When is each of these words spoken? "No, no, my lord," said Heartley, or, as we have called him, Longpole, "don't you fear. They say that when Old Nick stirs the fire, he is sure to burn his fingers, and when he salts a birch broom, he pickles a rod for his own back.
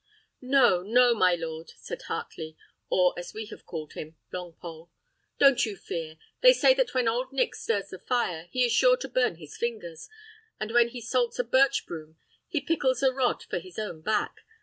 "No, 0.41 0.81
no, 0.81 1.13
my 1.13 1.35
lord," 1.35 1.73
said 1.77 2.01
Heartley, 2.07 2.57
or, 2.89 3.13
as 3.19 3.35
we 3.35 3.45
have 3.51 3.67
called 3.67 3.93
him, 3.93 4.15
Longpole, 4.33 4.89
"don't 5.37 5.63
you 5.63 5.77
fear. 5.77 6.17
They 6.41 6.53
say 6.53 6.73
that 6.73 6.95
when 6.95 7.07
Old 7.07 7.31
Nick 7.31 7.53
stirs 7.53 7.89
the 7.89 7.99
fire, 7.99 8.47
he 8.49 8.63
is 8.63 8.71
sure 8.71 8.97
to 8.97 9.07
burn 9.07 9.35
his 9.35 9.55
fingers, 9.57 10.09
and 10.59 10.71
when 10.71 10.87
he 10.87 11.01
salts 11.01 11.37
a 11.37 11.43
birch 11.43 11.85
broom, 11.85 12.17
he 12.47 12.59
pickles 12.61 13.03
a 13.03 13.13
rod 13.13 13.43
for 13.43 13.59
his 13.59 13.77
own 13.77 14.01
back. 14.01 14.37